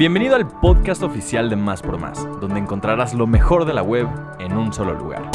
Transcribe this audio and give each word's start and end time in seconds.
Bienvenido 0.00 0.34
al 0.34 0.48
podcast 0.48 1.02
oficial 1.02 1.50
de 1.50 1.56
Más 1.56 1.82
por 1.82 1.98
Más, 1.98 2.26
donde 2.40 2.58
encontrarás 2.58 3.12
lo 3.12 3.26
mejor 3.26 3.66
de 3.66 3.74
la 3.74 3.82
web 3.82 4.08
en 4.38 4.56
un 4.56 4.72
solo 4.72 4.94
lugar. 4.94 5.30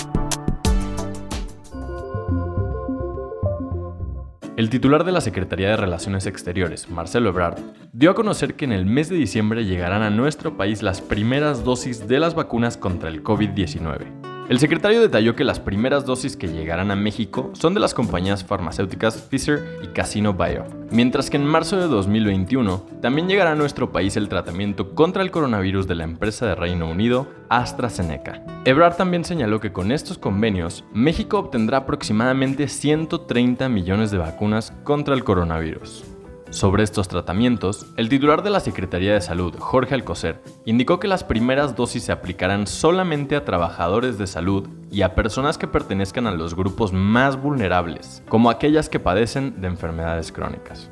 El 4.57 4.71
titular 4.71 5.03
de 5.03 5.11
la 5.11 5.21
Secretaría 5.21 5.69
de 5.69 5.77
Relaciones 5.77 6.25
Exteriores, 6.25 6.89
Marcelo 6.89 7.29
Ebrard, 7.29 7.59
dio 7.93 8.09
a 8.09 8.15
conocer 8.15 8.55
que 8.55 8.65
en 8.65 8.71
el 8.71 8.87
mes 8.87 9.07
de 9.07 9.17
diciembre 9.17 9.65
llegarán 9.65 10.01
a 10.01 10.09
nuestro 10.09 10.57
país 10.57 10.81
las 10.81 10.99
primeras 10.99 11.63
dosis 11.63 12.07
de 12.07 12.17
las 12.17 12.33
vacunas 12.33 12.75
contra 12.75 13.09
el 13.09 13.23
COVID-19. 13.23 14.34
El 14.47 14.59
secretario 14.59 15.01
detalló 15.01 15.35
que 15.35 15.43
las 15.43 15.59
primeras 15.59 16.05
dosis 16.05 16.37
que 16.37 16.47
llegarán 16.47 16.91
a 16.91 16.95
México 16.95 17.49
son 17.53 17.73
de 17.73 17.79
las 17.79 17.95
compañías 17.95 18.43
farmacéuticas 18.43 19.17
Pfizer 19.17 19.79
y 19.81 19.87
Casino 19.87 20.35
Bio, 20.35 20.65
mientras 20.91 21.31
que 21.31 21.37
en 21.37 21.45
marzo 21.45 21.77
de 21.77 21.87
2021 21.87 22.85
también 23.01 23.27
llegará 23.27 23.53
a 23.53 23.55
nuestro 23.55 23.91
país 23.91 24.17
el 24.17 24.29
tratamiento 24.29 24.93
contra 24.93 25.23
el 25.23 25.31
coronavirus 25.31 25.87
de 25.87 25.95
la 25.95 26.03
empresa 26.03 26.45
de 26.45 26.53
Reino 26.53 26.87
Unido 26.87 27.27
AstraZeneca. 27.49 28.43
Ebrard 28.65 28.97
también 28.97 29.25
señaló 29.25 29.59
que 29.59 29.73
con 29.73 29.91
estos 29.91 30.19
convenios, 30.19 30.83
México 30.93 31.39
obtendrá 31.39 31.79
aproximadamente 31.79 32.67
130 32.67 33.67
millones 33.67 34.11
de 34.11 34.19
vacunas 34.19 34.73
contra 34.83 35.15
el 35.15 35.23
coronavirus. 35.23 36.14
Sobre 36.55 36.83
estos 36.83 37.09
tratamientos, 37.09 37.85
el 37.97 38.07
titular 38.07 38.41
de 38.41 38.49
la 38.49 38.61
Secretaría 38.61 39.13
de 39.13 39.19
Salud, 39.19 39.53
Jorge 39.59 39.93
Alcocer, 39.93 40.41
indicó 40.63 41.01
que 41.01 41.09
las 41.09 41.25
primeras 41.25 41.75
dosis 41.75 42.05
se 42.05 42.13
aplicarán 42.13 42.65
solamente 42.65 43.35
a 43.35 43.43
trabajadores 43.43 44.17
de 44.17 44.25
salud 44.25 44.65
y 44.89 45.01
a 45.01 45.15
personas 45.15 45.57
que 45.57 45.67
pertenezcan 45.67 46.27
a 46.27 46.31
los 46.31 46.55
grupos 46.55 46.93
más 46.93 47.35
vulnerables, 47.35 48.23
como 48.29 48.49
aquellas 48.49 48.87
que 48.87 49.01
padecen 49.01 49.59
de 49.59 49.67
enfermedades 49.67 50.31
crónicas. 50.31 50.89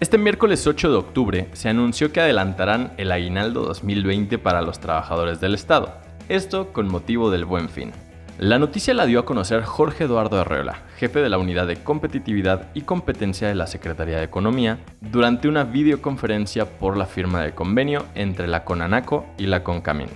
Este 0.00 0.18
miércoles 0.18 0.66
8 0.66 0.90
de 0.90 0.96
octubre 0.96 1.50
se 1.52 1.68
anunció 1.68 2.10
que 2.10 2.22
adelantarán 2.22 2.92
el 2.96 3.12
aguinaldo 3.12 3.62
2020 3.62 4.36
para 4.38 4.62
los 4.62 4.80
trabajadores 4.80 5.40
del 5.40 5.54
Estado, 5.54 5.96
esto 6.28 6.72
con 6.72 6.88
motivo 6.88 7.30
del 7.30 7.44
buen 7.44 7.68
fin. 7.68 7.92
La 8.38 8.60
noticia 8.60 8.94
la 8.94 9.04
dio 9.04 9.18
a 9.18 9.24
conocer 9.24 9.64
Jorge 9.64 10.04
Eduardo 10.04 10.40
Arreola, 10.40 10.82
jefe 10.96 11.18
de 11.18 11.28
la 11.28 11.38
Unidad 11.38 11.66
de 11.66 11.82
Competitividad 11.82 12.68
y 12.72 12.82
Competencia 12.82 13.48
de 13.48 13.56
la 13.56 13.66
Secretaría 13.66 14.18
de 14.18 14.22
Economía, 14.22 14.78
durante 15.00 15.48
una 15.48 15.64
videoconferencia 15.64 16.78
por 16.78 16.96
la 16.96 17.06
firma 17.06 17.42
del 17.42 17.54
convenio 17.54 18.06
entre 18.14 18.46
la 18.46 18.64
CONANACO 18.64 19.26
y 19.38 19.46
la 19.46 19.64
CONCAMIN. 19.64 20.06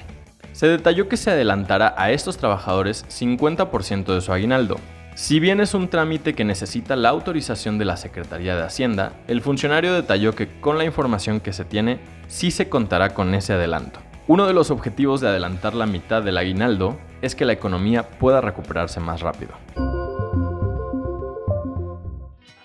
Se 0.53 0.69
detalló 0.69 1.09
que 1.09 1.17
se 1.17 1.33
adelantará 1.33 1.97
a 1.99 2.13
estos 2.13 2.37
trabajadores 2.37 3.05
50% 3.09 4.15
de 4.15 4.21
su 4.21 4.33
aguinaldo. 4.33 4.77
Si 5.17 5.41
bien 5.41 5.59
es 5.59 5.75
un 5.75 5.89
trámite 5.89 6.35
que 6.35 6.45
necesita 6.45 6.95
la 6.95 7.09
autorización 7.09 7.77
de 7.77 7.87
la 7.87 7.97
Secretaría 7.97 8.55
de 8.55 8.63
Hacienda, 8.63 9.15
el 9.27 9.41
funcionario 9.41 9.95
detalló 9.95 10.33
que 10.37 10.61
con 10.61 10.79
la 10.79 10.85
información 10.85 11.41
que 11.41 11.53
se 11.53 11.65
tiene, 11.65 11.99
sí 12.29 12.53
se 12.53 12.69
contará 12.69 13.15
con 13.15 13.35
ese 13.35 13.55
adelanto. 13.55 13.99
Uno 14.29 14.47
de 14.47 14.55
los 14.55 14.71
objetivos 14.71 15.21
de 15.21 15.27
adelantar 15.27 15.75
la 15.75 15.87
mitad 15.87 16.23
del 16.23 16.39
aguinaldo 16.39 16.97
es 17.23 17.35
que 17.35 17.47
la 17.47 17.53
economía 17.53 18.11
pueda 18.11 18.41
recuperarse 18.41 19.01
más 19.01 19.21
rápido. 19.23 19.53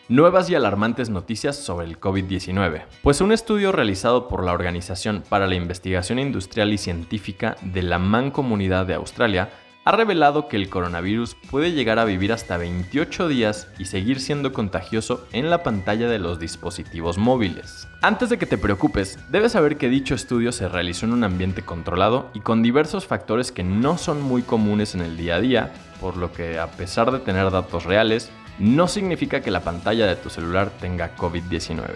Nuevas 0.10 0.50
y 0.50 0.56
alarmantes 0.56 1.10
noticias 1.10 1.58
sobre 1.58 1.86
el 1.86 2.00
COVID-19, 2.00 2.86
pues 3.04 3.20
un 3.20 3.34
estudio 3.34 3.74
realizado 3.74 4.30
por 4.30 4.44
la 4.44 4.54
Organización 4.54 5.22
para 5.28 5.48
la 5.48 5.56
Investigación 5.56 6.18
Industrial 6.18 6.72
y 6.72 6.78
Científica 6.78 7.58
de 7.62 7.84
la 7.84 8.00
Mancomunidad 8.00 8.86
de 8.86 8.94
Australia 8.94 9.50
ha 9.88 9.92
revelado 9.94 10.50
que 10.50 10.58
el 10.58 10.70
coronavirus 10.70 11.38
puede 11.50 11.72
llegar 11.72 11.98
a 11.98 12.04
vivir 12.04 12.34
hasta 12.34 12.58
28 12.58 13.30
días 13.30 13.70
y 13.80 13.86
seguir 13.86 14.20
siendo 14.20 14.52
contagioso 14.52 15.26
en 15.32 15.50
la 15.50 15.64
pantalla 15.64 16.10
de 16.10 16.20
los 16.20 16.40
dispositivos 16.40 17.18
móviles. 17.18 17.88
Antes 18.02 18.28
de 18.28 18.38
que 18.38 18.46
te 18.46 18.58
preocupes, 18.58 19.18
debes 19.30 19.54
saber 19.54 19.78
que 19.78 19.88
dicho 19.88 20.14
estudio 20.14 20.52
se 20.52 20.68
realizó 20.68 21.06
en 21.06 21.14
un 21.14 21.24
ambiente 21.24 21.62
controlado 21.62 22.30
y 22.34 22.42
con 22.42 22.62
diversos 22.62 23.06
factores 23.06 23.54
que 23.54 23.64
no 23.64 23.98
son 23.98 24.22
muy 24.22 24.42
comunes 24.42 24.94
en 24.94 25.00
el 25.00 25.16
día 25.16 25.36
a 25.36 25.40
día, 25.40 25.72
por 26.02 26.18
lo 26.18 26.34
que 26.34 26.60
a 26.60 26.68
pesar 26.68 27.10
de 27.14 27.20
tener 27.20 27.50
datos 27.50 27.86
reales, 27.86 28.30
no 28.60 28.90
significa 28.90 29.40
que 29.40 29.52
la 29.52 29.62
pantalla 29.62 30.06
de 30.06 30.18
tu 30.18 30.30
celular 30.30 30.70
tenga 30.82 31.16
COVID-19. 31.16 31.92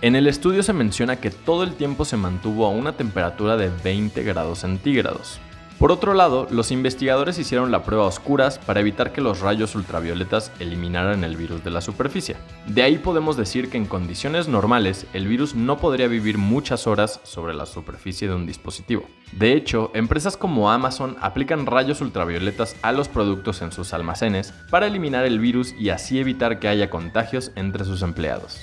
En 0.00 0.16
el 0.16 0.28
estudio 0.28 0.62
se 0.62 0.72
menciona 0.72 1.16
que 1.16 1.30
todo 1.30 1.62
el 1.62 1.74
tiempo 1.74 2.06
se 2.06 2.16
mantuvo 2.16 2.64
a 2.64 2.70
una 2.70 2.96
temperatura 2.96 3.58
de 3.58 3.70
20 3.84 4.22
grados 4.22 4.60
centígrados, 4.60 5.40
por 5.78 5.90
otro 5.90 6.14
lado, 6.14 6.46
los 6.50 6.70
investigadores 6.70 7.38
hicieron 7.38 7.70
la 7.70 7.82
prueba 7.82 8.04
a 8.04 8.08
oscuras 8.08 8.58
para 8.58 8.80
evitar 8.80 9.12
que 9.12 9.20
los 9.20 9.40
rayos 9.40 9.74
ultravioletas 9.74 10.52
eliminaran 10.60 11.24
el 11.24 11.36
virus 11.36 11.64
de 11.64 11.70
la 11.70 11.80
superficie. 11.80 12.36
De 12.66 12.82
ahí 12.82 12.98
podemos 12.98 13.36
decir 13.36 13.70
que 13.70 13.76
en 13.76 13.86
condiciones 13.86 14.48
normales 14.48 15.06
el 15.12 15.26
virus 15.26 15.54
no 15.54 15.78
podría 15.78 16.06
vivir 16.06 16.38
muchas 16.38 16.86
horas 16.86 17.20
sobre 17.24 17.54
la 17.54 17.66
superficie 17.66 18.28
de 18.28 18.34
un 18.34 18.46
dispositivo. 18.46 19.04
De 19.32 19.52
hecho, 19.52 19.90
empresas 19.94 20.36
como 20.36 20.70
Amazon 20.70 21.16
aplican 21.20 21.66
rayos 21.66 22.00
ultravioletas 22.00 22.76
a 22.82 22.92
los 22.92 23.08
productos 23.08 23.60
en 23.62 23.72
sus 23.72 23.92
almacenes 23.92 24.54
para 24.70 24.86
eliminar 24.86 25.24
el 25.24 25.40
virus 25.40 25.74
y 25.78 25.90
así 25.90 26.18
evitar 26.20 26.60
que 26.60 26.68
haya 26.68 26.88
contagios 26.88 27.50
entre 27.56 27.84
sus 27.84 28.02
empleados. 28.02 28.60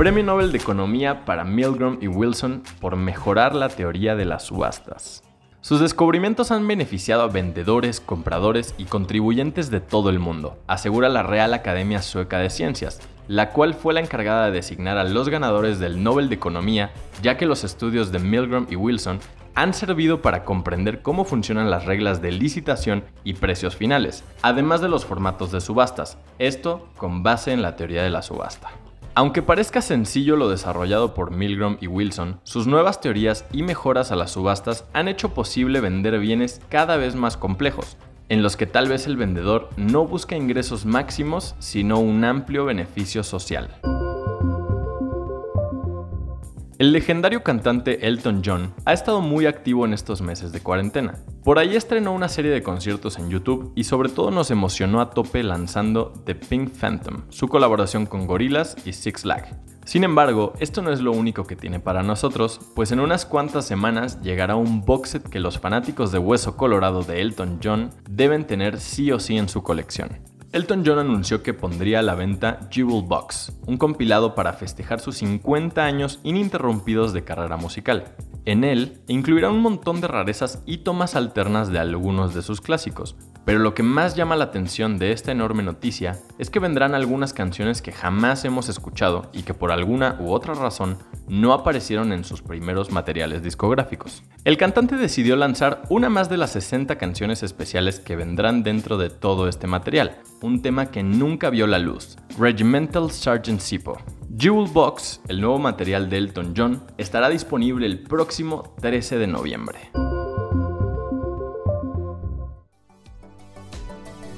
Premio 0.00 0.24
Nobel 0.24 0.50
de 0.50 0.56
Economía 0.56 1.26
para 1.26 1.44
Milgram 1.44 1.98
y 2.00 2.08
Wilson 2.08 2.62
por 2.80 2.96
mejorar 2.96 3.54
la 3.54 3.68
teoría 3.68 4.16
de 4.16 4.24
las 4.24 4.44
subastas. 4.44 5.22
Sus 5.60 5.78
descubrimientos 5.78 6.50
han 6.50 6.66
beneficiado 6.66 7.20
a 7.20 7.26
vendedores, 7.26 8.00
compradores 8.00 8.74
y 8.78 8.84
contribuyentes 8.84 9.70
de 9.70 9.80
todo 9.80 10.08
el 10.08 10.18
mundo, 10.18 10.56
asegura 10.68 11.10
la 11.10 11.22
Real 11.22 11.52
Academia 11.52 12.00
Sueca 12.00 12.38
de 12.38 12.48
Ciencias, 12.48 13.02
la 13.28 13.50
cual 13.50 13.74
fue 13.74 13.92
la 13.92 14.00
encargada 14.00 14.46
de 14.46 14.52
designar 14.52 14.96
a 14.96 15.04
los 15.04 15.28
ganadores 15.28 15.78
del 15.78 16.02
Nobel 16.02 16.30
de 16.30 16.36
Economía, 16.36 16.92
ya 17.20 17.36
que 17.36 17.44
los 17.44 17.62
estudios 17.62 18.10
de 18.10 18.20
Milgram 18.20 18.68
y 18.70 18.76
Wilson 18.76 19.20
han 19.54 19.74
servido 19.74 20.22
para 20.22 20.46
comprender 20.46 21.02
cómo 21.02 21.26
funcionan 21.26 21.68
las 21.68 21.84
reglas 21.84 22.22
de 22.22 22.32
licitación 22.32 23.04
y 23.22 23.34
precios 23.34 23.76
finales, 23.76 24.24
además 24.40 24.80
de 24.80 24.88
los 24.88 25.04
formatos 25.04 25.52
de 25.52 25.60
subastas, 25.60 26.16
esto 26.38 26.88
con 26.96 27.22
base 27.22 27.52
en 27.52 27.60
la 27.60 27.76
teoría 27.76 28.02
de 28.02 28.08
la 28.08 28.22
subasta. 28.22 28.70
Aunque 29.20 29.42
parezca 29.42 29.82
sencillo 29.82 30.34
lo 30.36 30.48
desarrollado 30.48 31.12
por 31.12 31.30
Milgram 31.30 31.76
y 31.78 31.88
Wilson, 31.88 32.40
sus 32.42 32.66
nuevas 32.66 33.02
teorías 33.02 33.44
y 33.52 33.62
mejoras 33.62 34.12
a 34.12 34.16
las 34.16 34.30
subastas 34.30 34.86
han 34.94 35.08
hecho 35.08 35.34
posible 35.34 35.82
vender 35.82 36.18
bienes 36.18 36.62
cada 36.70 36.96
vez 36.96 37.16
más 37.16 37.36
complejos, 37.36 37.98
en 38.30 38.42
los 38.42 38.56
que 38.56 38.64
tal 38.64 38.88
vez 38.88 39.06
el 39.06 39.18
vendedor 39.18 39.68
no 39.76 40.06
busca 40.06 40.36
ingresos 40.36 40.86
máximos, 40.86 41.54
sino 41.58 41.98
un 41.98 42.24
amplio 42.24 42.64
beneficio 42.64 43.22
social. 43.22 43.68
El 46.80 46.92
legendario 46.92 47.42
cantante 47.42 48.06
Elton 48.06 48.40
John 48.42 48.72
ha 48.86 48.94
estado 48.94 49.20
muy 49.20 49.44
activo 49.44 49.84
en 49.84 49.92
estos 49.92 50.22
meses 50.22 50.50
de 50.50 50.62
cuarentena. 50.62 51.18
Por 51.44 51.58
ahí 51.58 51.76
estrenó 51.76 52.14
una 52.14 52.30
serie 52.30 52.50
de 52.50 52.62
conciertos 52.62 53.18
en 53.18 53.28
YouTube 53.28 53.70
y 53.76 53.84
sobre 53.84 54.08
todo 54.08 54.30
nos 54.30 54.50
emocionó 54.50 55.02
a 55.02 55.10
tope 55.10 55.42
lanzando 55.42 56.14
The 56.24 56.36
Pink 56.36 56.72
Phantom, 56.72 57.24
su 57.28 57.48
colaboración 57.48 58.06
con 58.06 58.26
Gorillaz 58.26 58.76
y 58.86 58.94
Six 58.94 59.20
Flags. 59.20 59.54
Sin 59.84 60.04
embargo, 60.04 60.54
esto 60.58 60.80
no 60.80 60.90
es 60.90 61.02
lo 61.02 61.12
único 61.12 61.46
que 61.46 61.54
tiene 61.54 61.80
para 61.80 62.02
nosotros, 62.02 62.58
pues 62.74 62.92
en 62.92 63.00
unas 63.00 63.26
cuantas 63.26 63.66
semanas 63.66 64.22
llegará 64.22 64.56
un 64.56 64.80
box 64.80 65.10
set 65.10 65.28
que 65.28 65.38
los 65.38 65.58
fanáticos 65.58 66.12
de 66.12 66.18
Hueso 66.18 66.56
Colorado 66.56 67.02
de 67.02 67.20
Elton 67.20 67.60
John 67.62 67.90
deben 68.08 68.46
tener 68.46 68.80
sí 68.80 69.12
o 69.12 69.20
sí 69.20 69.36
en 69.36 69.50
su 69.50 69.62
colección. 69.62 70.30
Elton 70.52 70.82
John 70.84 70.98
anunció 70.98 71.44
que 71.44 71.54
pondría 71.54 72.00
a 72.00 72.02
la 72.02 72.16
venta 72.16 72.58
Jewel 72.72 73.04
Box, 73.06 73.52
un 73.66 73.76
compilado 73.76 74.34
para 74.34 74.52
festejar 74.52 74.98
sus 74.98 75.18
50 75.18 75.84
años 75.84 76.18
ininterrumpidos 76.24 77.12
de 77.12 77.22
carrera 77.22 77.56
musical. 77.56 78.16
En 78.46 78.64
él 78.64 79.02
incluirá 79.06 79.50
un 79.50 79.60
montón 79.60 80.00
de 80.00 80.08
rarezas 80.08 80.62
y 80.66 80.78
tomas 80.78 81.14
alternas 81.14 81.70
de 81.70 81.78
algunos 81.78 82.34
de 82.34 82.42
sus 82.42 82.60
clásicos, 82.60 83.16
pero 83.44 83.58
lo 83.58 83.74
que 83.74 83.82
más 83.82 84.16
llama 84.16 84.36
la 84.36 84.44
atención 84.44 84.98
de 84.98 85.12
esta 85.12 85.32
enorme 85.32 85.62
noticia 85.62 86.18
es 86.38 86.50
que 86.50 86.60
vendrán 86.60 86.94
algunas 86.94 87.32
canciones 87.32 87.82
que 87.82 87.92
jamás 87.92 88.44
hemos 88.44 88.68
escuchado 88.68 89.30
y 89.32 89.42
que 89.42 89.54
por 89.54 89.72
alguna 89.72 90.16
u 90.20 90.30
otra 90.30 90.54
razón 90.54 90.98
no 91.28 91.52
aparecieron 91.52 92.12
en 92.12 92.24
sus 92.24 92.42
primeros 92.42 92.90
materiales 92.90 93.42
discográficos. 93.42 94.22
El 94.44 94.56
cantante 94.56 94.96
decidió 94.96 95.36
lanzar 95.36 95.82
una 95.88 96.08
más 96.08 96.28
de 96.28 96.36
las 96.36 96.52
60 96.52 96.96
canciones 96.96 97.42
especiales 97.42 98.00
que 98.00 98.16
vendrán 98.16 98.62
dentro 98.62 98.98
de 98.98 99.10
todo 99.10 99.48
este 99.48 99.66
material, 99.66 100.18
un 100.42 100.62
tema 100.62 100.86
que 100.86 101.02
nunca 101.02 101.50
vio 101.50 101.66
la 101.66 101.78
luz, 101.78 102.16
Regimental 102.38 103.10
Sergeant 103.10 103.60
Sipo. 103.60 103.98
Jewel 104.38 104.70
Box, 104.72 105.20
el 105.28 105.40
nuevo 105.40 105.58
material 105.58 106.08
de 106.08 106.18
Elton 106.18 106.54
John, 106.56 106.84
estará 106.98 107.28
disponible 107.28 107.84
el 107.84 107.98
próximo 107.98 108.74
13 108.80 109.18
de 109.18 109.26
noviembre. 109.26 109.90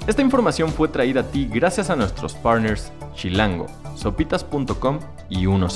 Esta 0.07 0.23
información 0.23 0.71
fue 0.71 0.89
traída 0.89 1.21
a 1.21 1.31
ti 1.31 1.47
gracias 1.53 1.91
a 1.91 1.97
nuestros 1.97 2.35
partners 2.35 2.91
Chilango, 3.15 3.67
sopitas.com 3.95 4.99
y 5.29 5.47
10. 5.47 5.71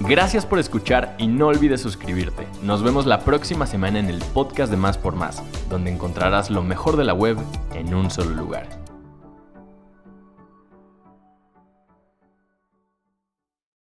Gracias 0.00 0.46
por 0.46 0.60
escuchar 0.60 1.16
y 1.18 1.26
no 1.26 1.48
olvides 1.48 1.80
suscribirte. 1.80 2.46
Nos 2.62 2.84
vemos 2.84 3.06
la 3.06 3.20
próxima 3.24 3.66
semana 3.66 3.98
en 3.98 4.08
el 4.08 4.20
podcast 4.32 4.70
de 4.70 4.76
Más 4.76 4.96
por 4.96 5.16
Más, 5.16 5.42
donde 5.68 5.90
encontrarás 5.90 6.48
lo 6.48 6.62
mejor 6.62 6.96
de 6.96 7.04
la 7.04 7.12
web 7.12 7.38
en 7.74 7.92
un 7.92 8.08
solo 8.10 8.30
lugar. 8.30 8.87